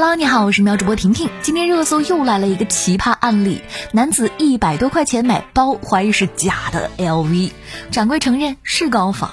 [0.00, 1.28] Hello，你好，我是苗主播婷婷。
[1.42, 7.50] 今天热搜又来了一个奇葩案例：男子一百多块钱买包，怀疑是假的 LV，
[7.90, 9.32] 掌柜承认是高仿。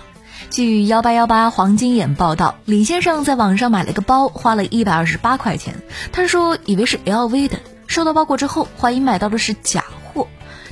[0.49, 5.75] 据幺八幺八黄金眼报道，李先生在网上买了个包，花了一百二十八块钱。
[6.11, 10.27] 他说以为是 LV 的，收到包裹之后，怀疑买到的是假货。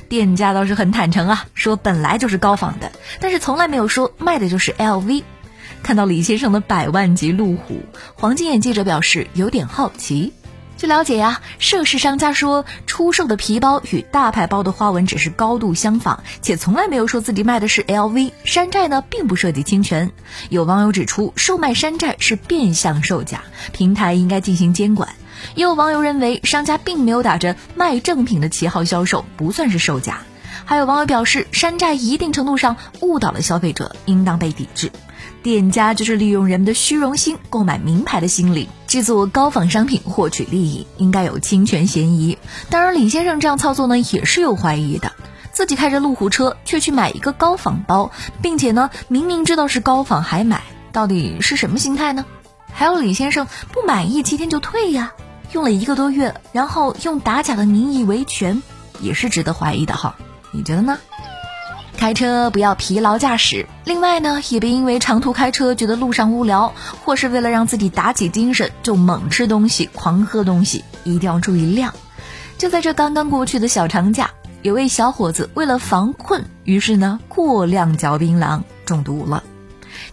[0.08, 2.90] 店家倒是很坦诚啊，说本来就是高仿的，
[3.20, 5.22] 但是从来没有说卖的就是 LV。
[5.84, 7.82] 看到李先生的百万级路虎，
[8.14, 10.32] 黄金眼记者表示有点好奇。
[10.78, 20.10] 据了解呀，涉事商家说出售的皮包与大牌包的花纹只是高度相仿，且从来没有说自己卖的是 LV 山寨呢，并不涉及侵权。
[20.48, 25.10] 有网友指出，售卖山寨是变相售假，平台应该进行监管。
[25.54, 30.20] 也有网友认为，商家并没有打着卖正品的旗号销售，不算是售假。
[30.64, 34.90] 还有网友表示，山寨一定程度上误导了消费者，应当被抵制。
[35.44, 42.38] 店家就是利用人们的虚荣心购买名牌的心理，制作高仿商品获取利益，应该有侵权嫌疑。
[42.70, 45.12] 当然，李先生这样操作呢，也是有怀疑的。
[45.52, 48.10] 自己开着路虎车，却去买一个高仿包，
[48.40, 52.24] 并且呢，明明知道是高仿还买，到底是什么心态呢？
[52.72, 55.12] 还有李先生不满意七天就退呀，
[55.52, 58.62] 用了一个多月，然后用打假的名义维权，
[58.98, 60.16] 也是值得怀疑的哈。
[60.52, 60.98] 你觉得呢？
[62.04, 63.66] 开车不要疲劳驾驶。
[63.86, 66.70] 另外呢，也别因为长途开车觉得路上无聊，
[67.02, 71.94] 或是为了让自己打起精神就猛吃东西、狂喝东西，一定要注意量。
[72.58, 74.30] 就在这刚刚过去的小长假，
[74.60, 79.42] 有位小伙子为了防困，于是呢过量嚼槟榔，中毒了。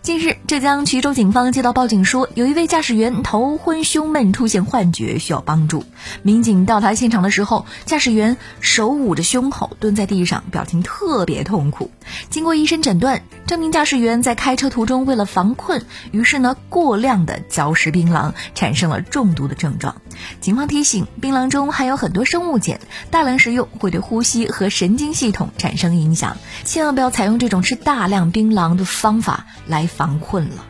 [0.02, 5.84] 近日，浙江衢州警方接到报警说，有一位驾驶员头昏胸闷，出现幻觉，需要帮助。
[6.24, 11.92] 民警到达现场的时候，驾驶员手捂着胸口，蹲在地上，表情特别痛苦。
[12.32, 19.98] 经过医生诊断，这名驾驶员在开车途中为了防困，于是呢过量的嚼食槟榔，产生了中毒的症状。
[20.40, 22.80] 警方提醒，槟榔中含有很多生物碱，
[23.12, 29.88] 大量食用会对呼吸和神经系统产生影响，千万不要采用这种吃大量槟榔的方法来。
[29.96, 30.66] 防困了，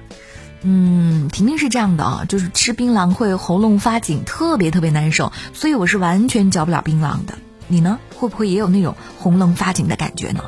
[0.64, 7.36] 嗯，婷婷是这样的啊，就是吃槟榔会喉咙发紧，特别特别难受，所以我是完全嚼不了槟榔的。
[7.68, 10.44] 你呢，会不会也有那种喉咙发紧的感觉呢？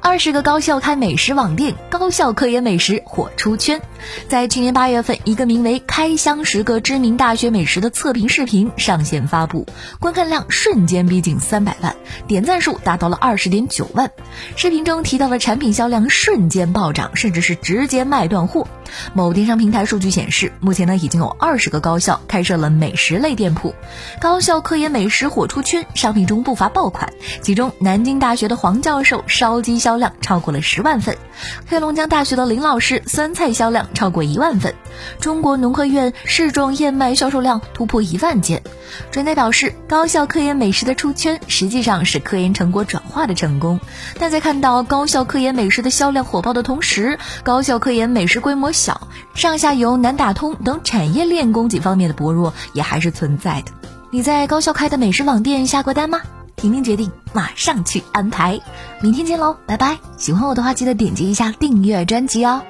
[0.00, 3.80] 二十个高校开美食网店，高校科研美食火出圈。
[4.28, 9.66] 在去年八月份，一个名为《开箱十个知名大学美食》的测评视频上线发布，
[10.00, 11.94] 观看量瞬间逼近三百万，
[12.26, 14.10] 点赞数达到了二十点九万。
[14.56, 18.66] 视频中提到的产品销量瞬间暴涨，甚至是直接卖断货。
[19.14, 23.74] 某电商平台数据显示，目前呢已经有二十个高校开设了美食类店铺，
[24.20, 27.12] 高校科研美食火出圈，商品中不乏爆款。
[27.42, 31.16] 其中，南京大学的黄教授烧鸡销量超过了十万份，
[31.66, 34.74] 黑龙江大学的林老师酸菜销量超过一万份，
[35.18, 38.62] 中国农科院试种燕麦销售量突破一万件。
[39.10, 43.80] 专家表示，高校科研美食的出圈，实际上是科研成果转化的成功。
[44.18, 53.72] 但在看到高校科研美食的销量火爆的同时，高校科研美食规模小，上下游难打通等产业链供给方面的薄弱也还是存在的。
[54.10, 56.20] 你在高校开的美食网店下过单吗？
[56.54, 58.60] 婷婷决定马上去安排，
[59.00, 59.98] 明天见喽，拜拜！
[60.16, 62.62] 喜欢我的话，记得点击一下订阅专辑哦。